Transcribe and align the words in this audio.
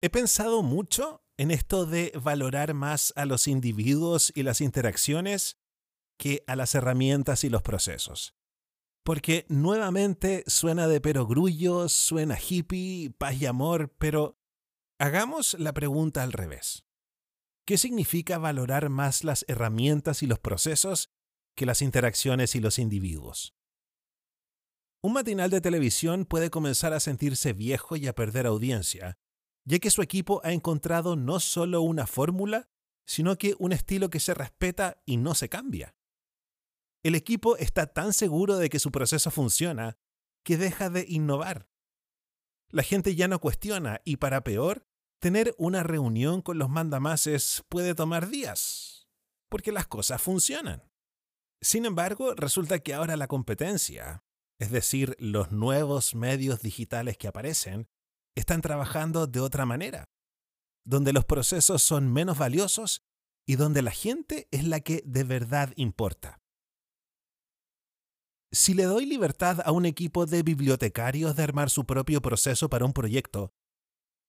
He 0.00 0.10
pensado 0.10 0.62
mucho 0.62 1.24
en 1.36 1.50
esto 1.50 1.84
de 1.84 2.12
valorar 2.22 2.72
más 2.72 3.12
a 3.16 3.24
los 3.24 3.48
individuos 3.48 4.32
y 4.34 4.44
las 4.44 4.60
interacciones 4.60 5.58
que 6.18 6.44
a 6.46 6.54
las 6.54 6.76
herramientas 6.76 7.42
y 7.42 7.48
los 7.48 7.62
procesos. 7.62 8.36
Porque 9.04 9.44
nuevamente 9.48 10.44
suena 10.46 10.86
de 10.86 11.00
perogrullo, 11.00 11.88
suena 11.88 12.38
hippie, 12.38 13.10
paz 13.10 13.40
y 13.40 13.46
amor, 13.46 13.92
pero 13.98 14.38
hagamos 15.00 15.54
la 15.58 15.72
pregunta 15.72 16.22
al 16.22 16.32
revés. 16.32 16.84
¿Qué 17.66 17.76
significa 17.76 18.38
valorar 18.38 18.90
más 18.90 19.24
las 19.24 19.44
herramientas 19.48 20.22
y 20.22 20.26
los 20.26 20.38
procesos 20.38 21.10
que 21.56 21.66
las 21.66 21.82
interacciones 21.82 22.54
y 22.54 22.60
los 22.60 22.78
individuos? 22.78 23.54
Un 25.02 25.12
matinal 25.12 25.50
de 25.50 25.60
televisión 25.60 26.24
puede 26.24 26.50
comenzar 26.50 26.92
a 26.92 27.00
sentirse 27.00 27.52
viejo 27.52 27.96
y 27.96 28.06
a 28.06 28.14
perder 28.14 28.46
audiencia, 28.46 29.18
ya 29.68 29.78
que 29.78 29.90
su 29.90 30.00
equipo 30.00 30.40
ha 30.44 30.52
encontrado 30.52 31.14
no 31.14 31.40
solo 31.40 31.82
una 31.82 32.06
fórmula, 32.06 32.70
sino 33.06 33.36
que 33.36 33.54
un 33.58 33.72
estilo 33.72 34.08
que 34.08 34.18
se 34.18 34.32
respeta 34.32 35.02
y 35.04 35.18
no 35.18 35.34
se 35.34 35.50
cambia. 35.50 35.94
El 37.02 37.14
equipo 37.14 37.56
está 37.58 37.86
tan 37.86 38.14
seguro 38.14 38.56
de 38.56 38.70
que 38.70 38.78
su 38.78 38.90
proceso 38.90 39.30
funciona 39.30 39.98
que 40.42 40.56
deja 40.56 40.88
de 40.88 41.04
innovar. 41.06 41.68
La 42.70 42.82
gente 42.82 43.14
ya 43.14 43.28
no 43.28 43.40
cuestiona 43.40 44.00
y 44.04 44.16
para 44.16 44.42
peor, 44.42 44.86
tener 45.20 45.54
una 45.58 45.82
reunión 45.82 46.40
con 46.40 46.58
los 46.58 46.70
mandamases 46.70 47.62
puede 47.68 47.94
tomar 47.94 48.30
días, 48.30 49.06
porque 49.50 49.70
las 49.70 49.86
cosas 49.86 50.22
funcionan. 50.22 50.90
Sin 51.60 51.84
embargo, 51.84 52.34
resulta 52.34 52.78
que 52.78 52.94
ahora 52.94 53.18
la 53.18 53.26
competencia, 53.26 54.24
es 54.58 54.70
decir, 54.70 55.14
los 55.18 55.52
nuevos 55.52 56.14
medios 56.14 56.62
digitales 56.62 57.18
que 57.18 57.28
aparecen, 57.28 57.88
están 58.38 58.60
trabajando 58.60 59.26
de 59.26 59.40
otra 59.40 59.66
manera, 59.66 60.04
donde 60.84 61.12
los 61.12 61.24
procesos 61.24 61.82
son 61.82 62.12
menos 62.12 62.38
valiosos 62.38 63.02
y 63.46 63.56
donde 63.56 63.82
la 63.82 63.90
gente 63.90 64.48
es 64.50 64.64
la 64.64 64.80
que 64.80 65.02
de 65.04 65.24
verdad 65.24 65.72
importa. 65.76 66.38
Si 68.50 68.72
le 68.72 68.84
doy 68.84 69.04
libertad 69.04 69.60
a 69.64 69.72
un 69.72 69.84
equipo 69.84 70.24
de 70.24 70.42
bibliotecarios 70.42 71.36
de 71.36 71.42
armar 71.42 71.68
su 71.68 71.84
propio 71.84 72.22
proceso 72.22 72.70
para 72.70 72.86
un 72.86 72.94
proyecto, 72.94 73.52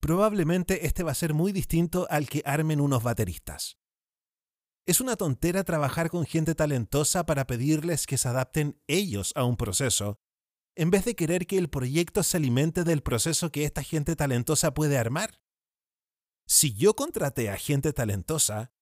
probablemente 0.00 0.86
este 0.86 1.02
va 1.02 1.12
a 1.12 1.14
ser 1.14 1.34
muy 1.34 1.52
distinto 1.52 2.06
al 2.08 2.28
que 2.28 2.42
armen 2.46 2.80
unos 2.80 3.02
bateristas. 3.02 3.78
Es 4.86 5.00
una 5.00 5.16
tontera 5.16 5.64
trabajar 5.64 6.10
con 6.10 6.24
gente 6.24 6.54
talentosa 6.54 7.26
para 7.26 7.46
pedirles 7.46 8.06
que 8.06 8.16
se 8.16 8.28
adapten 8.28 8.80
ellos 8.86 9.32
a 9.34 9.44
un 9.44 9.56
proceso, 9.56 10.20
en 10.76 10.90
vez 10.90 11.04
de 11.04 11.16
querer 11.16 11.46
que 11.46 11.58
el 11.58 11.68
proyecto 11.68 12.22
se 12.22 12.36
alimente 12.36 12.84
del 12.84 13.02
proceso 13.02 13.50
que 13.50 13.64
esta 13.64 13.82
gente 13.82 14.14
talentosa 14.14 14.74
puede 14.74 14.98
armar. 14.98 15.40
Si 16.46 16.74
yo 16.74 16.94
contraté 16.94 17.50
a 17.50 17.56
gente 17.56 17.92
talentosa, 17.92 18.72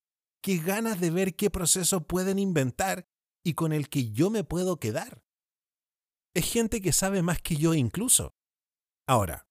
qué 0.43 0.59
ganas 0.59 1.01
de 1.01 1.11
ver 1.11 1.35
qué 1.35 1.49
proceso 1.49 2.07
pueden 2.07 2.39
inventar 2.39 3.09
y 3.43 3.55
con 3.55 3.73
el 3.73 3.89
que 3.89 4.11
yo 4.11 4.29
me 4.29 4.45
puedo 4.45 4.79
quedar 4.79 5.25
es 6.35 6.51
gente 6.51 6.81
que 6.81 6.93
sabe 6.93 7.23
más 7.23 7.41
que 7.41 7.57
yo 7.57 7.75
incluso. 7.75 8.35
Ahora, 9.07 9.47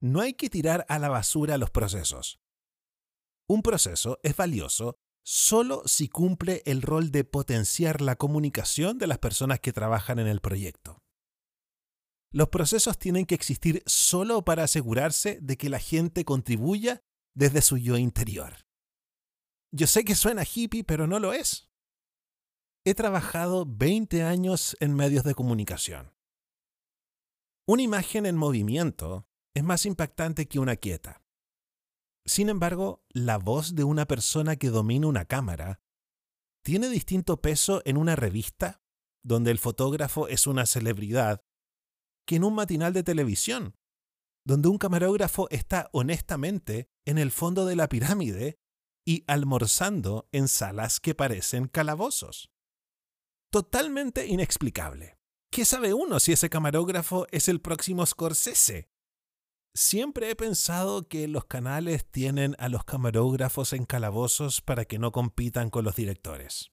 no 0.00 0.20
hay 0.20 0.34
que 0.34 0.48
tirar 0.48 0.86
a 0.88 0.98
la 0.98 1.08
basura 1.08 1.58
los 1.58 1.70
procesos. 1.70 2.40
Un 3.46 3.62
proceso 3.62 4.18
es 4.22 4.34
valioso 4.34 4.96
solo 5.22 5.82
si 5.86 6.08
cumple 6.08 6.62
el 6.64 6.82
rol 6.82 7.10
de 7.10 7.24
potenciar 7.24 8.00
la 8.00 8.16
comunicación 8.16 8.98
de 8.98 9.06
las 9.06 9.18
personas 9.18 9.60
que 9.60 9.72
trabajan 9.72 10.18
en 10.18 10.26
el 10.26 10.40
proyecto. 10.40 11.03
Los 12.34 12.48
procesos 12.48 12.98
tienen 12.98 13.26
que 13.26 13.36
existir 13.36 13.84
solo 13.86 14.44
para 14.44 14.64
asegurarse 14.64 15.38
de 15.40 15.56
que 15.56 15.68
la 15.68 15.78
gente 15.78 16.24
contribuya 16.24 17.00
desde 17.32 17.62
su 17.62 17.78
yo 17.78 17.96
interior. 17.96 18.66
Yo 19.70 19.86
sé 19.86 20.04
que 20.04 20.16
suena 20.16 20.42
hippie, 20.42 20.82
pero 20.82 21.06
no 21.06 21.20
lo 21.20 21.32
es. 21.32 21.70
He 22.84 22.94
trabajado 22.94 23.64
20 23.68 24.24
años 24.24 24.76
en 24.80 24.96
medios 24.96 25.22
de 25.22 25.36
comunicación. 25.36 26.12
Una 27.68 27.82
imagen 27.82 28.26
en 28.26 28.36
movimiento 28.36 29.28
es 29.54 29.62
más 29.62 29.86
impactante 29.86 30.48
que 30.48 30.58
una 30.58 30.74
quieta. 30.74 31.22
Sin 32.26 32.48
embargo, 32.48 33.04
la 33.10 33.38
voz 33.38 33.76
de 33.76 33.84
una 33.84 34.06
persona 34.06 34.56
que 34.56 34.70
domina 34.70 35.06
una 35.06 35.24
cámara 35.24 35.80
tiene 36.64 36.88
distinto 36.88 37.40
peso 37.40 37.80
en 37.84 37.96
una 37.96 38.16
revista, 38.16 38.82
donde 39.22 39.52
el 39.52 39.60
fotógrafo 39.60 40.26
es 40.26 40.48
una 40.48 40.66
celebridad, 40.66 41.44
que 42.26 42.36
en 42.36 42.44
un 42.44 42.54
matinal 42.54 42.92
de 42.92 43.02
televisión, 43.02 43.76
donde 44.46 44.68
un 44.68 44.78
camarógrafo 44.78 45.48
está 45.50 45.88
honestamente 45.92 46.88
en 47.06 47.18
el 47.18 47.30
fondo 47.30 47.66
de 47.66 47.76
la 47.76 47.88
pirámide 47.88 48.58
y 49.06 49.24
almorzando 49.26 50.28
en 50.32 50.48
salas 50.48 51.00
que 51.00 51.14
parecen 51.14 51.68
calabozos. 51.68 52.50
Totalmente 53.50 54.26
inexplicable. 54.26 55.18
¿Qué 55.50 55.64
sabe 55.64 55.94
uno 55.94 56.18
si 56.18 56.32
ese 56.32 56.50
camarógrafo 56.50 57.26
es 57.30 57.48
el 57.48 57.60
próximo 57.60 58.04
Scorsese? 58.04 58.88
Siempre 59.76 60.30
he 60.30 60.36
pensado 60.36 61.08
que 61.08 61.28
los 61.28 61.44
canales 61.46 62.08
tienen 62.10 62.54
a 62.58 62.68
los 62.68 62.84
camarógrafos 62.84 63.72
en 63.72 63.84
calabozos 63.84 64.60
para 64.60 64.84
que 64.84 64.98
no 64.98 65.12
compitan 65.12 65.70
con 65.70 65.84
los 65.84 65.96
directores. 65.96 66.72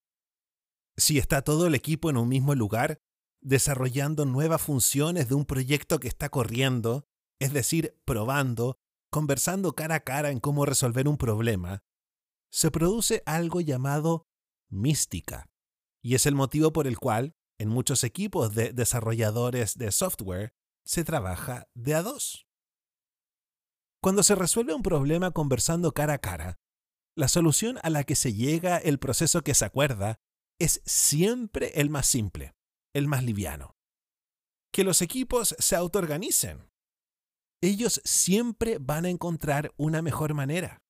Si 0.97 1.17
está 1.17 1.41
todo 1.41 1.67
el 1.67 1.75
equipo 1.75 2.09
en 2.09 2.17
un 2.17 2.27
mismo 2.27 2.53
lugar, 2.53 2.99
desarrollando 3.41 4.25
nuevas 4.25 4.61
funciones 4.61 5.27
de 5.27 5.35
un 5.35 5.45
proyecto 5.45 5.99
que 5.99 6.07
está 6.07 6.29
corriendo, 6.29 7.07
es 7.39 7.53
decir, 7.53 7.99
probando, 8.05 8.79
conversando 9.11 9.73
cara 9.73 9.95
a 9.95 9.99
cara 10.01 10.31
en 10.31 10.39
cómo 10.39 10.65
resolver 10.65 11.07
un 11.07 11.17
problema, 11.17 11.83
se 12.51 12.71
produce 12.71 13.23
algo 13.25 13.61
llamado 13.61 14.27
mística. 14.69 15.49
Y 16.03 16.15
es 16.15 16.25
el 16.25 16.35
motivo 16.35 16.73
por 16.73 16.87
el 16.87 16.97
cual 16.97 17.35
en 17.59 17.69
muchos 17.69 18.03
equipos 18.03 18.55
de 18.55 18.73
desarrolladores 18.73 19.77
de 19.77 19.91
software 19.91 20.53
se 20.85 21.03
trabaja 21.03 21.69
de 21.73 21.93
a 21.93 22.01
dos. 22.01 22.47
Cuando 24.01 24.23
se 24.23 24.33
resuelve 24.33 24.73
un 24.73 24.81
problema 24.81 25.31
conversando 25.31 25.93
cara 25.93 26.13
a 26.13 26.17
cara, 26.17 26.59
la 27.15 27.27
solución 27.27 27.77
a 27.83 27.89
la 27.89 28.03
que 28.03 28.15
se 28.15 28.33
llega, 28.33 28.77
el 28.77 28.97
proceso 28.97 29.43
que 29.43 29.53
se 29.53 29.65
acuerda, 29.65 30.19
es 30.59 30.81
siempre 30.85 31.71
el 31.75 31.89
más 31.89 32.07
simple, 32.07 32.55
el 32.93 33.07
más 33.07 33.23
liviano. 33.23 33.75
Que 34.71 34.83
los 34.83 35.01
equipos 35.01 35.55
se 35.59 35.75
autoorganicen. 35.75 36.69
Ellos 37.61 38.01
siempre 38.03 38.77
van 38.79 39.05
a 39.05 39.09
encontrar 39.09 39.73
una 39.77 40.01
mejor 40.01 40.33
manera. 40.33 40.81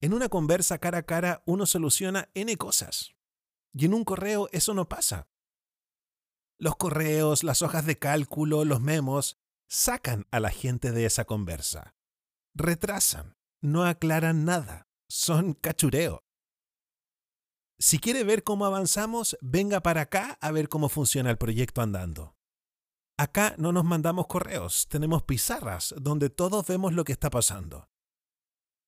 En 0.00 0.12
una 0.12 0.28
conversa 0.28 0.78
cara 0.78 0.98
a 0.98 1.02
cara 1.02 1.42
uno 1.46 1.66
soluciona 1.66 2.28
N 2.34 2.56
cosas. 2.56 3.14
Y 3.72 3.86
en 3.86 3.94
un 3.94 4.04
correo 4.04 4.48
eso 4.52 4.74
no 4.74 4.88
pasa. 4.88 5.28
Los 6.58 6.76
correos, 6.76 7.44
las 7.44 7.62
hojas 7.62 7.84
de 7.84 7.98
cálculo, 7.98 8.64
los 8.64 8.80
memos, 8.80 9.38
sacan 9.68 10.26
a 10.30 10.40
la 10.40 10.50
gente 10.50 10.92
de 10.92 11.04
esa 11.04 11.24
conversa. 11.24 11.94
Retrasan, 12.54 13.36
no 13.62 13.84
aclaran 13.84 14.44
nada, 14.44 14.88
son 15.08 15.52
cachureo. 15.52 16.25
Si 17.78 17.98
quiere 17.98 18.24
ver 18.24 18.42
cómo 18.42 18.64
avanzamos, 18.64 19.36
venga 19.42 19.82
para 19.82 20.02
acá 20.02 20.38
a 20.40 20.50
ver 20.50 20.68
cómo 20.68 20.88
funciona 20.88 21.30
el 21.30 21.36
proyecto 21.36 21.82
andando. 21.82 22.34
Acá 23.18 23.54
no 23.58 23.72
nos 23.72 23.84
mandamos 23.84 24.26
correos, 24.26 24.88
tenemos 24.88 25.22
pizarras 25.22 25.94
donde 25.98 26.30
todos 26.30 26.66
vemos 26.66 26.94
lo 26.94 27.04
que 27.04 27.12
está 27.12 27.30
pasando. 27.30 27.90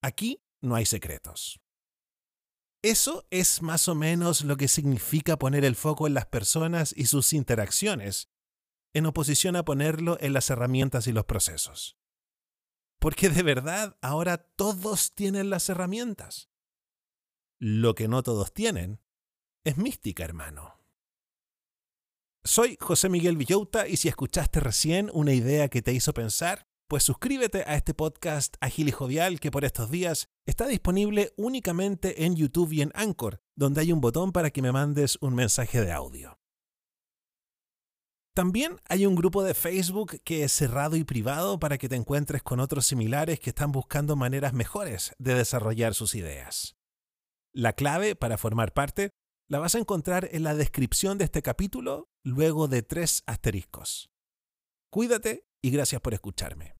Aquí 0.02 0.42
no 0.60 0.74
hay 0.74 0.86
secretos. 0.86 1.60
Eso 2.82 3.26
es 3.30 3.60
más 3.60 3.88
o 3.88 3.94
menos 3.94 4.42
lo 4.42 4.56
que 4.56 4.68
significa 4.68 5.38
poner 5.38 5.64
el 5.64 5.76
foco 5.76 6.06
en 6.06 6.14
las 6.14 6.26
personas 6.26 6.94
y 6.96 7.06
sus 7.06 7.32
interacciones, 7.32 8.28
en 8.94 9.06
oposición 9.06 9.56
a 9.56 9.64
ponerlo 9.64 10.16
en 10.20 10.32
las 10.32 10.48
herramientas 10.48 11.06
y 11.08 11.12
los 11.12 11.24
procesos. 11.24 11.98
Porque 13.00 13.28
de 13.28 13.42
verdad 13.42 13.96
ahora 14.00 14.38
todos 14.38 15.12
tienen 15.14 15.50
las 15.50 15.68
herramientas. 15.68 16.48
Lo 17.60 17.96
que 17.96 18.06
no 18.06 18.22
todos 18.22 18.52
tienen 18.52 19.00
es 19.64 19.76
mística, 19.78 20.22
hermano. 20.24 20.78
Soy 22.44 22.78
José 22.80 23.08
Miguel 23.08 23.36
Villota 23.36 23.88
y 23.88 23.96
si 23.96 24.08
escuchaste 24.08 24.60
recién 24.60 25.10
una 25.12 25.32
idea 25.32 25.68
que 25.68 25.82
te 25.82 25.92
hizo 25.92 26.14
pensar, 26.14 26.68
pues 26.86 27.02
suscríbete 27.02 27.64
a 27.66 27.74
este 27.74 27.94
podcast 27.94 28.56
Agil 28.60 28.88
y 28.88 28.92
Jovial 28.92 29.40
que 29.40 29.50
por 29.50 29.64
estos 29.64 29.90
días 29.90 30.28
está 30.46 30.68
disponible 30.68 31.32
únicamente 31.36 32.24
en 32.24 32.36
YouTube 32.36 32.72
y 32.72 32.82
en 32.82 32.92
Anchor, 32.94 33.42
donde 33.56 33.80
hay 33.80 33.92
un 33.92 34.00
botón 34.00 34.30
para 34.30 34.50
que 34.50 34.62
me 34.62 34.70
mandes 34.70 35.18
un 35.20 35.34
mensaje 35.34 35.80
de 35.80 35.90
audio. 35.90 36.38
También 38.34 38.80
hay 38.88 39.04
un 39.04 39.16
grupo 39.16 39.42
de 39.42 39.54
Facebook 39.54 40.20
que 40.22 40.44
es 40.44 40.52
cerrado 40.52 40.94
y 40.94 41.02
privado 41.02 41.58
para 41.58 41.76
que 41.76 41.88
te 41.88 41.96
encuentres 41.96 42.44
con 42.44 42.60
otros 42.60 42.86
similares 42.86 43.40
que 43.40 43.50
están 43.50 43.72
buscando 43.72 44.14
maneras 44.14 44.52
mejores 44.52 45.12
de 45.18 45.34
desarrollar 45.34 45.94
sus 45.94 46.14
ideas. 46.14 46.77
La 47.52 47.72
clave 47.72 48.14
para 48.14 48.38
formar 48.38 48.72
parte 48.72 49.10
la 49.48 49.58
vas 49.58 49.74
a 49.74 49.78
encontrar 49.78 50.28
en 50.32 50.42
la 50.42 50.54
descripción 50.54 51.16
de 51.16 51.24
este 51.24 51.42
capítulo 51.42 52.10
luego 52.22 52.68
de 52.68 52.82
tres 52.82 53.22
asteriscos. 53.26 54.10
Cuídate 54.90 55.46
y 55.62 55.70
gracias 55.70 56.00
por 56.00 56.12
escucharme. 56.12 56.76